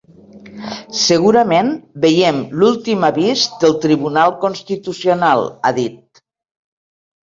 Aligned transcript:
Segurament 0.99 1.69
veiem 2.07 2.41
l’últim 2.63 3.07
avís 3.11 3.47
del 3.67 3.79
Tribunal 3.87 4.37
Constitucional, 4.49 5.49
ha 5.73 5.79
dit. 5.83 6.25